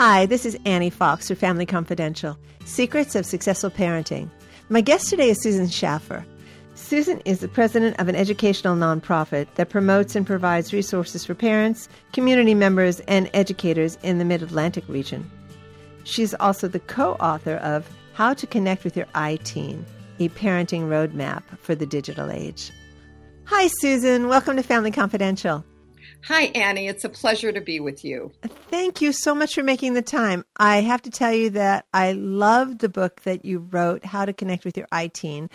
[0.00, 4.30] Hi, this is Annie Fox for Family Confidential Secrets of Successful Parenting.
[4.68, 6.24] My guest today is Susan Schaffer.
[6.76, 11.88] Susan is the president of an educational nonprofit that promotes and provides resources for parents,
[12.12, 15.28] community members, and educators in the Mid Atlantic region.
[16.04, 19.82] She's also the co author of How to Connect with Your iTeen,
[20.20, 22.70] a parenting roadmap for the digital age.
[23.46, 24.28] Hi, Susan.
[24.28, 25.64] Welcome to Family Confidential.
[26.24, 26.88] Hi, Annie.
[26.88, 28.32] It's a pleasure to be with you.
[28.70, 30.44] Thank you so much for making the time.
[30.58, 34.32] I have to tell you that I love the book that you wrote, How to
[34.32, 35.48] Connect with Your iTeen.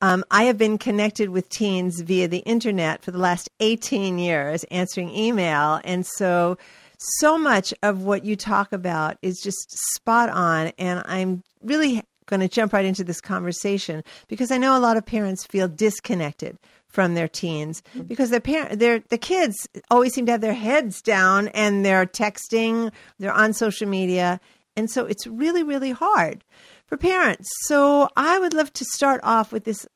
[0.00, 4.64] Um, I have been connected with teens via the internet for the last 18 years,
[4.64, 5.80] answering email.
[5.84, 6.58] And so,
[6.98, 10.72] so much of what you talk about is just spot on.
[10.78, 14.96] And I'm really going to jump right into this conversation because I know a lot
[14.96, 16.56] of parents feel disconnected
[16.90, 18.02] from their teens mm-hmm.
[18.02, 22.06] because their parent their the kids always seem to have their heads down and they're
[22.06, 24.40] texting, they're on social media,
[24.76, 26.44] and so it's really really hard
[26.86, 27.48] for parents.
[27.62, 29.86] So I would love to start off with this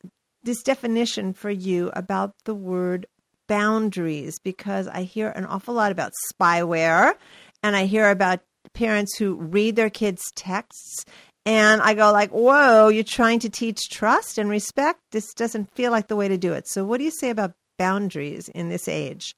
[0.42, 3.06] this definition for you about the word
[3.46, 7.14] boundaries because I hear an awful lot about spyware
[7.62, 8.40] and I hear about
[8.72, 11.04] parents who read their kids' texts
[11.46, 15.00] and I go like, "Whoa, you're trying to teach trust and respect?
[15.10, 17.54] This doesn't feel like the way to do it." So what do you say about
[17.78, 19.34] boundaries in this age?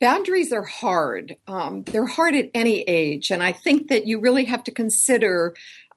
[0.00, 1.36] Boundaries are hard.
[1.48, 5.54] Um, they're hard at any age, and I think that you really have to consider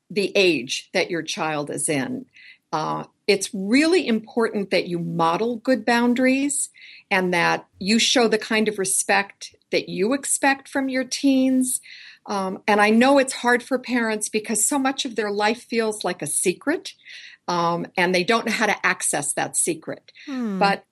[0.10, 2.26] the age that your child is in.
[2.72, 6.70] Uh, it's really important that you model good boundaries
[7.12, 11.82] and that you show the kind of respect that you expect from your teens.
[12.25, 16.03] Um, and I know it's hard for parents because so much of their life feels
[16.03, 16.94] like a secret,
[17.48, 20.11] um, and they don't know how to access that secret.
[20.26, 20.59] Hmm.
[20.59, 20.84] But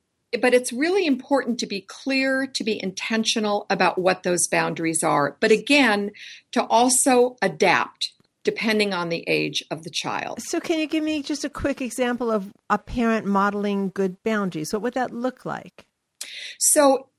[0.42, 5.38] but it's really important to be clear, to be intentional about what those boundaries are.
[5.40, 6.12] But again,
[6.52, 8.12] to also adapt
[8.44, 10.42] depending on the age of the child.
[10.42, 14.72] So, can you give me just a quick example of a parent modeling good boundaries?
[14.72, 15.86] What would that look like?
[16.58, 17.10] So,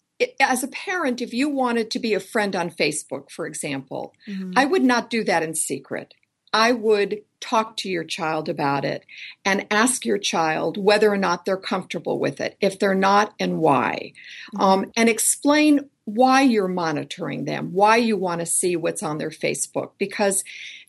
[0.40, 4.52] as a parent, if you wanted to be a friend on Facebook, for example, mm-hmm.
[4.56, 6.14] I would not do that in secret.
[6.52, 9.04] I would talk to your child about it
[9.44, 13.58] and ask your child whether or not they're comfortable with it, if they're not, and
[13.58, 14.12] why,
[14.54, 14.60] mm-hmm.
[14.60, 19.30] um, and explain why you're monitoring them, why you want to see what's on their
[19.30, 20.42] Facebook, because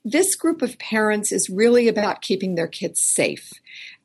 [0.05, 3.51] this group of parents is really about keeping their kids safe.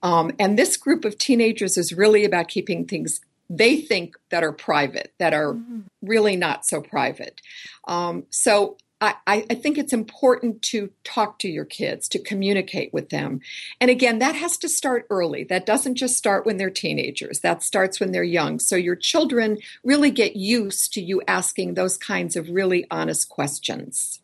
[0.03, 3.21] Um, and this group of teenagers is really about keeping things
[3.59, 5.81] they think that are private, that are mm-hmm.
[6.03, 7.41] really not so private.
[7.87, 13.11] Um, so I, I, think it's important to talk to your kids, to communicate with
[13.11, 13.41] them.
[13.81, 15.45] And again, that has to start early.
[15.45, 18.59] That doesn't just start when they're teenagers, that starts when they're young.
[18.61, 24.21] So your children really get used to you asking those kinds of really honest questions.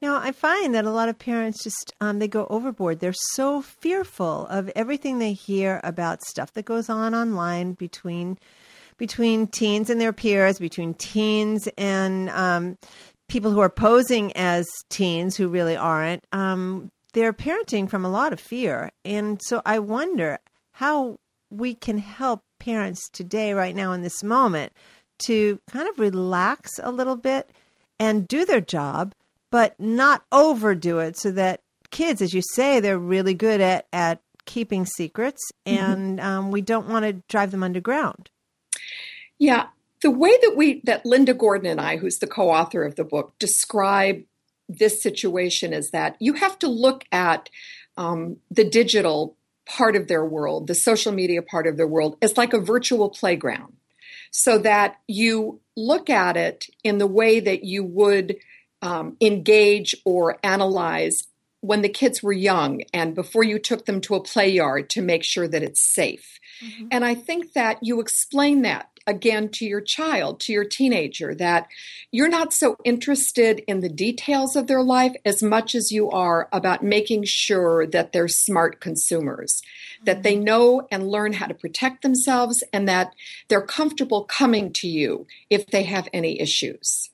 [0.00, 2.98] Now, I find that a lot of parents just um, they go overboard.
[2.98, 8.38] They're so fearful of everything they hear about stuff that goes on online between
[9.02, 12.78] between teens and their peers, between teens and um,
[13.26, 16.24] people who are posing as teens who really aren't.
[16.30, 18.92] Um, they're parenting from a lot of fear.
[19.04, 20.38] And so I wonder
[20.70, 21.18] how
[21.50, 24.72] we can help parents today, right now, in this moment,
[25.24, 27.50] to kind of relax a little bit
[27.98, 29.16] and do their job,
[29.50, 34.20] but not overdo it so that kids, as you say, they're really good at, at
[34.44, 35.76] keeping secrets mm-hmm.
[35.76, 38.30] and um, we don't want to drive them underground.
[39.42, 39.66] Yeah,
[40.02, 43.34] the way that we that Linda Gordon and I, who's the co-author of the book,
[43.40, 44.22] describe
[44.68, 47.50] this situation is that you have to look at
[47.96, 49.36] um, the digital
[49.66, 53.10] part of their world, the social media part of their world, as like a virtual
[53.10, 53.72] playground,
[54.30, 58.36] so that you look at it in the way that you would
[58.80, 61.24] um, engage or analyze
[61.62, 65.02] when the kids were young and before you took them to a play yard to
[65.02, 66.38] make sure that it's safe.
[66.64, 66.88] Mm-hmm.
[66.92, 71.68] And I think that you explain that again to your child, to your teenager, that
[72.10, 76.48] you're not so interested in the details of their life as much as you are
[76.52, 80.04] about making sure that they're smart consumers, mm-hmm.
[80.04, 80.44] that they mm-hmm.
[80.44, 83.14] know and learn how to protect themselves, and that
[83.48, 87.11] they're comfortable coming to you if they have any issues.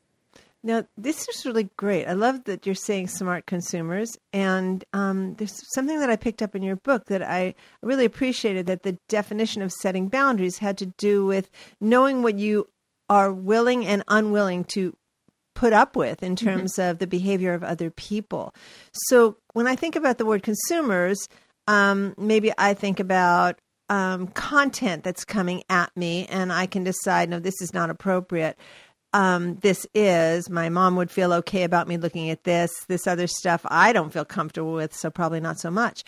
[0.64, 2.06] Now, this is really great.
[2.06, 4.19] I love that you're saying smart consumers.
[4.32, 8.66] And um, there's something that I picked up in your book that I really appreciated
[8.66, 11.49] that the definition of setting boundaries had to do with
[11.81, 12.69] knowing what you
[13.08, 14.96] are willing and unwilling to
[15.55, 16.46] put up with in mm-hmm.
[16.46, 16.90] terms mm-hmm.
[16.90, 18.55] of the behavior of other people.
[18.93, 21.28] So when I think about the word consumers,
[21.66, 27.28] um, maybe I think about um, content that's coming at me and I can decide,
[27.28, 28.58] no, this is not appropriate
[29.12, 30.50] um, this is.
[30.50, 32.70] My mom would feel okay about me looking at this.
[32.88, 36.05] This other stuff I don't feel comfortable with, so probably not so much.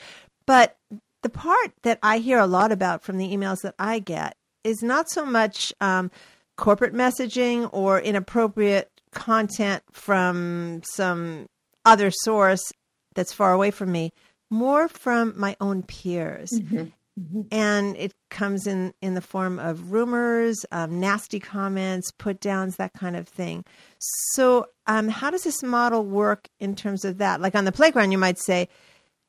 [0.46, 0.76] But
[1.22, 4.82] the part that I hear a lot about from the emails that I get is
[4.82, 6.10] not so much um,
[6.56, 11.46] corporate messaging or inappropriate content from some
[11.84, 12.72] other source
[13.14, 14.12] that's far away from me,
[14.50, 16.50] more from my own peers.
[16.54, 16.84] Mm-hmm.
[17.18, 17.42] Mm-hmm.
[17.50, 22.92] And it comes in, in the form of rumors, um, nasty comments, put downs, that
[22.92, 23.64] kind of thing.
[23.98, 27.40] So, um, how does this model work in terms of that?
[27.40, 28.68] Like on the playground, you might say,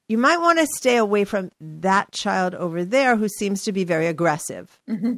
[0.08, 3.84] you might want to stay away from that child over there who seems to be
[3.84, 4.80] very aggressive.
[4.90, 5.16] Mm-hmm.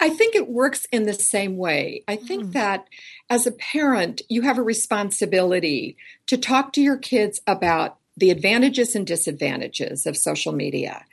[0.00, 2.02] I think it works in the same way.
[2.08, 2.52] I think mm.
[2.52, 2.88] that
[3.30, 5.96] as a parent, you have a responsibility
[6.26, 11.04] to talk to your kids about the advantages and disadvantages of social media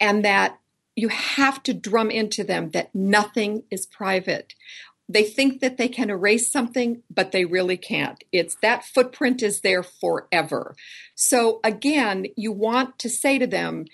[0.00, 0.58] and that
[0.96, 4.54] you have to drum into them that nothing is private.
[5.08, 8.22] They think that they can erase something, but they really can't.
[8.32, 10.74] It's that footprint is there forever.
[11.14, 13.86] So again, you want to say to them,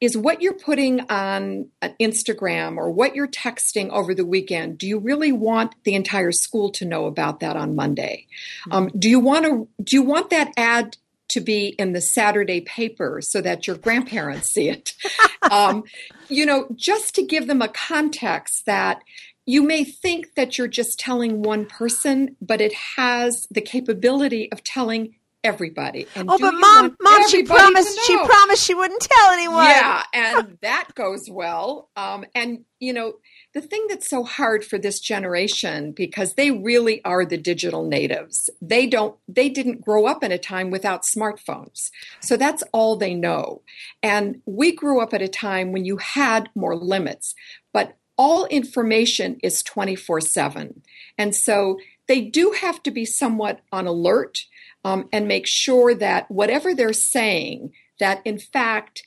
[0.00, 1.68] is what you're putting on
[2.00, 6.70] Instagram or what you're texting over the weekend, do you really want the entire school
[6.72, 8.26] to know about that on Monday?
[8.68, 8.72] Mm-hmm.
[8.72, 12.60] Um, do you want to do you want that ad to be in the Saturday
[12.60, 14.94] paper so that your grandparents see it?
[15.50, 15.84] um,
[16.28, 19.02] you know, just to give them a context that
[19.46, 24.64] you may think that you're just telling one person, but it has the capability of
[24.64, 25.14] telling
[25.44, 26.08] everybody.
[26.16, 29.64] And oh, but mom, mom, she promised she promised she wouldn't tell anyone.
[29.64, 31.88] Yeah, and that goes well.
[31.96, 33.14] Um, and you know,
[33.56, 38.50] the thing that's so hard for this generation because they really are the digital natives.
[38.60, 41.90] They don't they didn't grow up in a time without smartphones.
[42.20, 43.62] So that's all they know.
[44.02, 47.34] And we grew up at a time when you had more limits,
[47.72, 50.82] but all information is 24/7.
[51.16, 54.44] And so they do have to be somewhat on alert
[54.84, 59.02] um, and make sure that whatever they're saying, that in fact,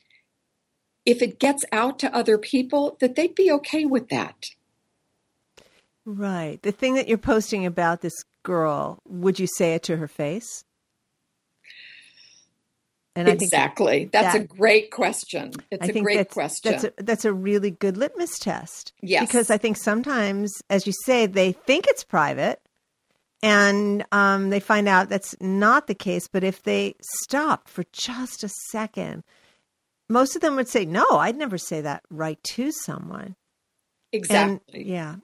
[1.06, 4.46] if it gets out to other people, that they'd be okay with that.
[6.06, 6.62] Right.
[6.62, 10.63] The thing that you're posting about this girl, would you say it to her face?
[13.16, 14.10] And exactly.
[14.13, 15.51] that's that, a great question.
[15.72, 16.72] It's a great that's, question.
[16.72, 18.94] That's a, that's a really good litmus test.
[19.01, 19.25] Yes.
[19.25, 22.62] Because I think sometimes, as you say, they think it's private
[23.44, 26.28] and um, they find out that's not the case.
[26.28, 29.24] But if they stop for just a second,
[30.10, 33.36] most of them would say, "No, I'd never say that right to someone."
[34.12, 34.60] Exactly.
[34.74, 35.16] And, yeah.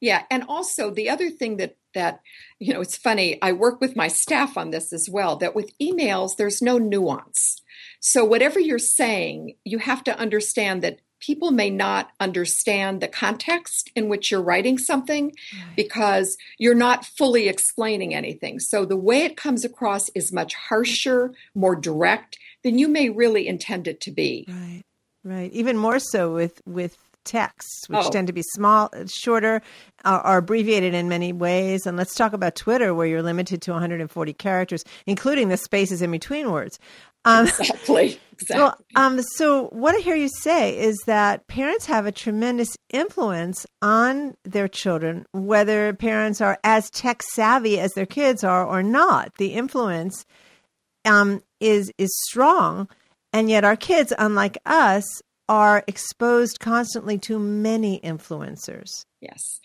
[0.00, 2.20] Yeah, and also the other thing that that
[2.58, 3.40] you know, it's funny.
[3.42, 5.36] I work with my staff on this as well.
[5.36, 7.60] That with emails, there's no nuance.
[8.00, 13.90] So whatever you're saying, you have to understand that people may not understand the context
[13.96, 15.32] in which you're writing something
[15.76, 18.58] because you're not fully explaining anything.
[18.58, 23.48] So the way it comes across is much harsher, more direct than you may really
[23.48, 24.46] intend it to be.
[24.48, 24.82] Right.
[25.24, 25.52] Right.
[25.52, 28.10] Even more so with with texts, which oh.
[28.10, 29.62] tend to be small, shorter,
[30.04, 31.86] are, are, abbreviated in many ways.
[31.86, 36.10] And let's talk about Twitter, where you're limited to 140 characters, including the spaces in
[36.10, 36.78] between words.
[37.24, 38.18] Um, exactly.
[38.32, 38.62] Exactly.
[38.62, 43.64] Well, um, so what I hear you say is that parents have a tremendous influence
[43.80, 49.36] on their children, whether parents are as tech savvy as their kids are or not.
[49.38, 50.24] The influence
[51.04, 52.88] um, is is strong,
[53.32, 55.04] and yet our kids, unlike us,
[55.52, 59.04] are exposed constantly to many influencers.
[59.20, 59.60] Yes.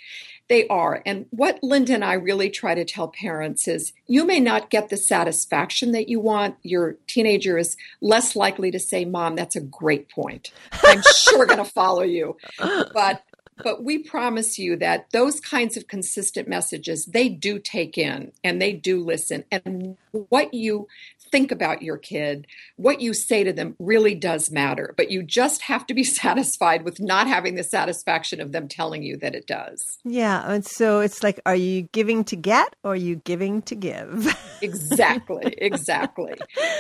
[0.50, 1.02] They are.
[1.06, 4.90] And what Linda and I really try to tell parents is you may not get
[4.90, 6.58] the satisfaction that you want.
[6.62, 10.52] Your teenager is less likely to say, Mom, that's a great point.
[10.84, 12.36] I'm sure going to follow you.
[12.60, 13.24] But
[13.64, 18.62] but we promise you that those kinds of consistent messages they do take in and
[18.62, 20.88] they do listen and what you
[21.32, 24.94] think about your kid, what you say to them really does matter.
[24.98, 29.04] But you just have to be satisfied with not having the satisfaction of them telling
[29.04, 29.98] you that it does.
[30.04, 30.50] Yeah.
[30.50, 34.36] And so it's like, are you giving to get or are you giving to give?
[34.62, 35.56] exactly.
[35.58, 36.34] Exactly.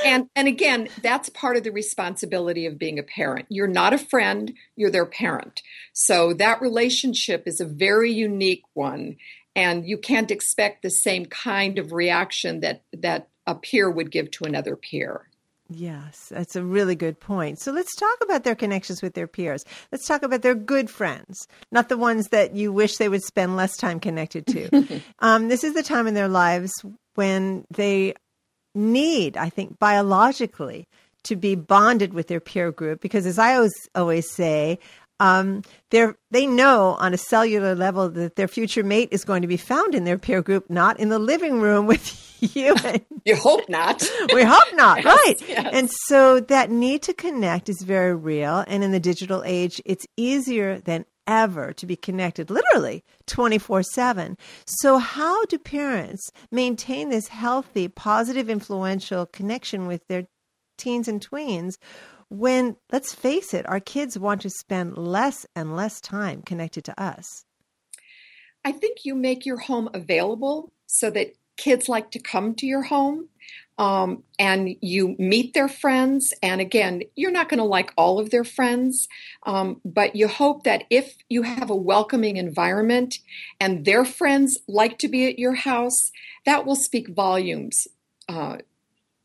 [0.06, 3.46] and and again, that's part of the responsibility of being a parent.
[3.50, 5.62] You're not a friend, you're their parent.
[5.94, 9.18] So that relationship is a very unique one
[9.58, 14.30] and you can't expect the same kind of reaction that that a peer would give
[14.32, 15.28] to another peer.
[15.70, 17.60] Yes, that's a really good point.
[17.60, 19.66] So let's talk about their connections with their peers.
[19.92, 23.58] Let's talk about their good friends, not the ones that you wish they would spend
[23.58, 25.02] less time connected to.
[25.20, 26.72] um, this is the time in their lives
[27.16, 28.14] when they
[28.74, 30.88] need, I think, biologically
[31.24, 34.80] to be bonded with their peer group because, as I always, always say,
[35.20, 39.48] um, they're, they know on a cellular level that their future mate is going to
[39.48, 42.24] be found in their peer group, not in the living room with
[42.56, 42.76] you.
[42.84, 44.08] And, you hope not.
[44.34, 45.50] we hope not, Yes, right?
[45.50, 45.70] yes.
[45.74, 48.64] And so that need to connect is very real.
[48.68, 54.38] And in the digital age, it's easier than ever to be connected literally 24 7.
[54.66, 60.28] So, how do parents maintain this healthy, positive, influential connection with their
[60.78, 61.74] teens and tweens
[62.30, 67.02] when, let's face it, our kids want to spend less and less time connected to
[67.02, 67.46] us?
[68.66, 72.84] I think you make your home available so that kids like to come to your
[72.84, 73.30] home
[73.80, 76.34] um, and you meet their friends.
[76.42, 79.08] And again, you're not going to like all of their friends,
[79.44, 83.20] um, but you hope that if you have a welcoming environment
[83.60, 86.12] and their friends like to be at your house,
[86.46, 87.88] that will speak volumes
[88.30, 88.58] uh,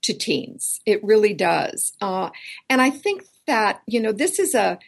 [0.02, 0.80] to teens.
[0.87, 1.92] It really does.
[2.00, 2.30] Uh,
[2.68, 4.78] and I think that, you know, this is a,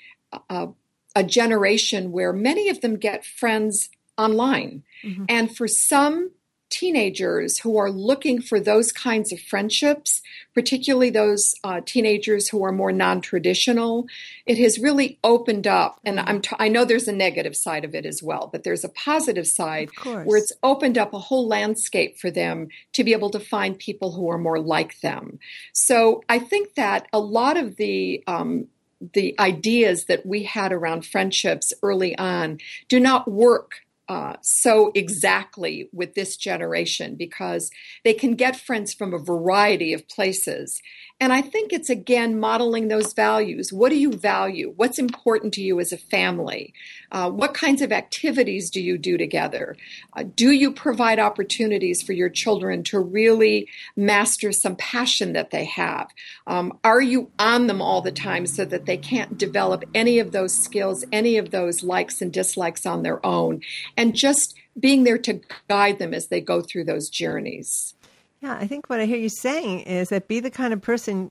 [0.50, 0.68] a,
[1.16, 4.82] a generation where many of them get friends online.
[5.04, 5.26] Mhm.
[5.28, 6.30] And for some
[6.74, 10.20] teenagers who are looking for those kinds of friendships,
[10.54, 14.06] particularly those uh, teenagers who are more non-traditional,
[14.44, 16.00] it has really opened up.
[16.04, 18.82] And I'm t- I know there's a negative side of it as well, but there's
[18.82, 19.88] a positive side
[20.24, 24.10] where it's opened up a whole landscape for them to be able to find people
[24.10, 25.38] who are more like them.
[25.72, 28.66] So I think that a lot of the um,
[29.12, 35.88] the ideas that we had around friendships early on do not work uh, so exactly
[35.92, 37.70] with this generation because
[38.04, 40.82] they can get friends from a variety of places.
[41.20, 43.72] And I think it's again modeling those values.
[43.72, 44.74] What do you value?
[44.76, 46.74] What's important to you as a family?
[47.12, 49.76] Uh, what kinds of activities do you do together?
[50.14, 55.64] Uh, do you provide opportunities for your children to really master some passion that they
[55.64, 56.08] have?
[56.46, 60.32] Um, are you on them all the time so that they can't develop any of
[60.32, 63.62] those skills, any of those likes and dislikes on their own?
[63.96, 67.94] And just being there to guide them as they go through those journeys.
[68.40, 71.30] Yeah, I think what I hear you saying is that be the kind of person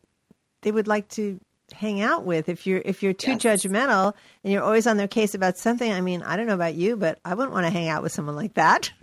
[0.61, 1.39] they would like to
[1.73, 2.49] hang out with.
[2.49, 3.41] If you're if you're too Yes.
[3.41, 6.75] judgmental and you're always on their case about something, I mean, I don't know about
[6.75, 8.91] you, but I wouldn't want to hang out with someone like that.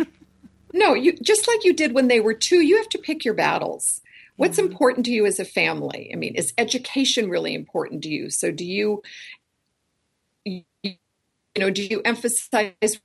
[0.73, 3.35] No, you just like you did when they were two, you have to pick your
[3.35, 4.01] battles.
[4.37, 6.11] What's important to you as a family?
[6.13, 8.31] I mean, is education really important to you?
[8.31, 9.03] So do you
[10.45, 10.65] you
[11.59, 13.01] know, do you emphasize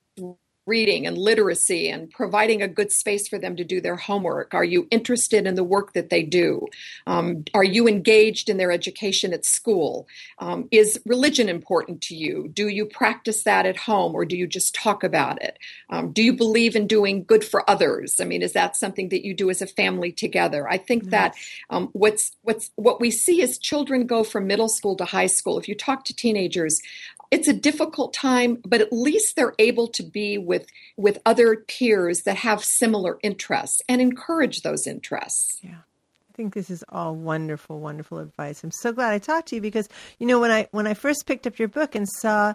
[0.66, 4.54] reading and literacy and providing a good space for them to do their homework?
[4.54, 6.68] Are you interested in the work that they do?
[7.08, 10.08] Um, are you engaged in their education at school?
[10.40, 12.50] Um, is religion important to you?
[12.54, 15.60] Do you practice that at home or do you just talk about it?
[15.90, 18.20] Um, do you believe in doing good for others?
[18.20, 20.68] I mean, is that something that you do as a family together?
[20.68, 21.36] I think that
[21.70, 25.58] um, what's what's what we see is children go from middle school to high school.
[25.58, 26.80] If you talk to teenagers,
[27.32, 30.66] it's a difficult time, but at least they're able to be with
[30.98, 35.60] with other peers that have similar interests and encourage those interests.
[35.62, 35.78] Yeah.
[36.30, 38.62] I think this is all wonderful, wonderful advice.
[38.64, 39.88] I'm so glad I talked to you because
[40.20, 42.54] you know when I when I first picked up your book and saw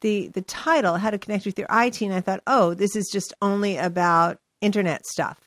[0.00, 3.34] the the title, How to Connect with Your iTeen, I thought, oh, this is just
[3.42, 5.38] only about internet stuff.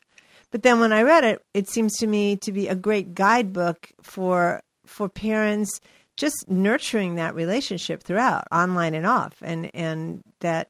[0.51, 3.89] But then when I read it, it seems to me to be a great guidebook
[4.01, 5.79] for for parents
[6.21, 10.69] just nurturing that relationship throughout, online and off, and and that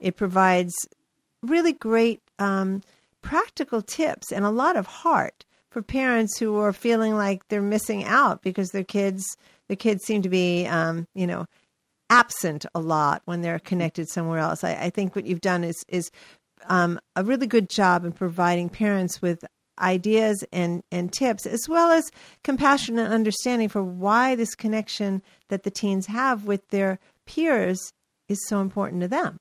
[0.00, 0.74] it provides
[1.40, 2.82] really great um,
[3.22, 8.02] practical tips and a lot of heart for parents who are feeling like they're missing
[8.02, 9.24] out because their kids
[9.68, 11.46] their kids seem to be um, you know
[12.10, 14.64] absent a lot when they're connected somewhere else.
[14.64, 16.10] I, I think what you've done is is
[16.66, 19.44] um, a really good job in providing parents with
[19.80, 22.10] ideas and, and tips, as well as
[22.44, 27.92] compassion and understanding for why this connection that the teens have with their peers
[28.28, 29.38] is so important to them.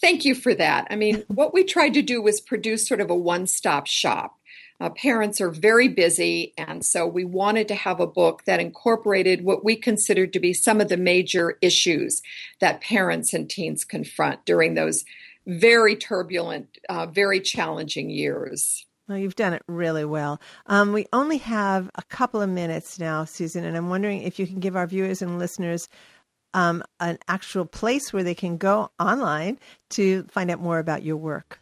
[0.00, 0.86] Thank you for that.
[0.90, 4.38] I mean, what we tried to do was produce sort of a one stop shop.
[4.80, 9.44] Uh, parents are very busy, and so we wanted to have a book that incorporated
[9.44, 12.20] what we considered to be some of the major issues
[12.60, 15.04] that parents and teens confront during those
[15.46, 18.84] very turbulent, uh, very challenging years.
[19.08, 20.40] Well, you've done it really well.
[20.66, 24.46] Um, we only have a couple of minutes now, Susan, and I'm wondering if you
[24.46, 25.88] can give our viewers and listeners
[26.54, 29.58] um, an actual place where they can go online
[29.90, 31.60] to find out more about your work.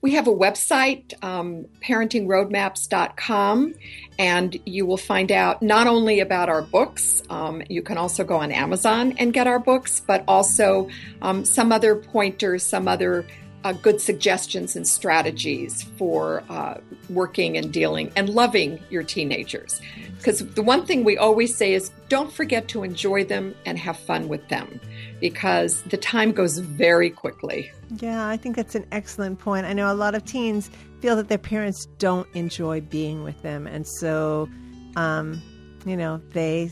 [0.00, 3.74] We have a website, um, parentingroadmaps.com,
[4.18, 8.36] and you will find out not only about our books, um, you can also go
[8.38, 10.88] on Amazon and get our books, but also
[11.22, 13.26] um, some other pointers, some other
[13.64, 19.80] uh, good suggestions and strategies for uh, working and dealing and loving your teenagers.
[20.16, 23.98] Because the one thing we always say is don't forget to enjoy them and have
[23.98, 24.80] fun with them
[25.20, 27.70] because the time goes very quickly.
[27.98, 29.66] Yeah, I think that's an excellent point.
[29.66, 33.66] I know a lot of teens feel that their parents don't enjoy being with them.
[33.66, 34.48] And so,
[34.96, 35.40] um,
[35.86, 36.70] you know, they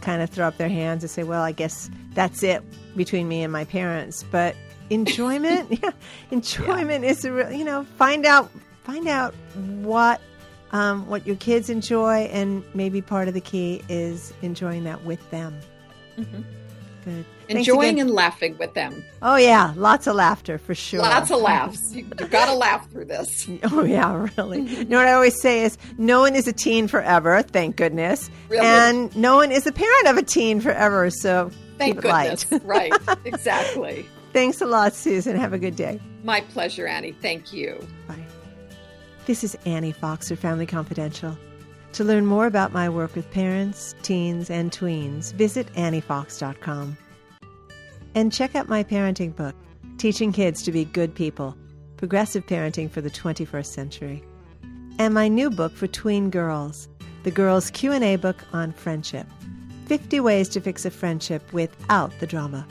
[0.00, 2.62] kind of throw up their hands and say, well, I guess that's it
[2.96, 4.24] between me and my parents.
[4.30, 4.56] But
[4.90, 5.90] enjoyment, yeah,
[6.30, 7.10] enjoyment yeah.
[7.10, 8.50] is a real, you know, find out,
[8.84, 9.34] find out
[9.82, 10.20] what,
[10.72, 12.28] um, what your kids enjoy.
[12.32, 15.58] And maybe part of the key is enjoying that with them.
[16.18, 16.42] Mm-hmm.
[17.04, 17.24] Good.
[17.48, 19.04] Enjoying and laughing with them.
[19.22, 21.00] Oh yeah, lots of laughter for sure.
[21.00, 21.92] Lots of laughs.
[21.92, 23.48] You, have got to laugh through this.
[23.72, 24.60] Oh yeah, really.
[24.60, 27.42] you know what I always say is, no one is a teen forever.
[27.42, 28.30] Thank goodness.
[28.48, 28.66] Really?
[28.66, 31.10] And no one is a parent of a teen forever.
[31.10, 32.50] So thank keep goodness.
[32.52, 32.64] light.
[32.64, 32.92] right.
[33.24, 34.06] Exactly.
[34.32, 35.36] Thanks a lot, Susan.
[35.36, 36.00] Have a good day.
[36.22, 37.12] My pleasure, Annie.
[37.12, 37.86] Thank you.
[38.06, 38.24] Bye.
[39.26, 41.36] This is Annie Fox for Family Confidential.
[41.94, 46.96] To learn more about my work with parents, teens, and tweens, visit anniefox.com.
[48.14, 49.54] And check out my parenting book,
[49.98, 51.56] Teaching Kids to Be Good People
[51.96, 54.24] Progressive Parenting for the 21st Century.
[54.98, 56.88] And my new book for tween girls,
[57.24, 59.26] the Girls Q&A book on friendship.
[59.86, 62.66] 50 ways to fix a friendship without the drama.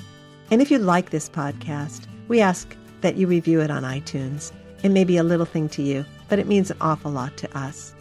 [0.51, 4.51] And if you like this podcast, we ask that you review it on iTunes.
[4.81, 7.57] It may be a little thing to you, but it means an awful lot to
[7.57, 7.93] us.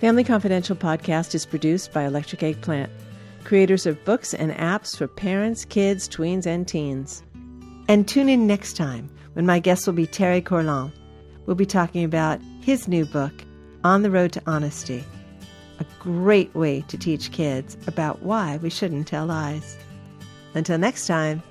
[0.00, 2.90] Family Confidential podcast is produced by Electric Eggplant,
[3.44, 7.22] creators of books and apps for parents, kids, tweens, and teens.
[7.88, 10.92] And tune in next time when my guest will be Terry Corlon.
[11.46, 13.32] We'll be talking about his new book,
[13.84, 15.04] On the Road to Honesty,
[15.78, 19.76] a great way to teach kids about why we shouldn't tell lies.
[20.54, 21.42] Until next time,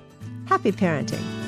[0.46, 1.41] happy parenting.